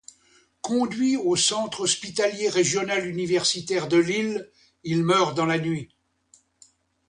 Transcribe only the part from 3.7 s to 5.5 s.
de Lille, il meurt dans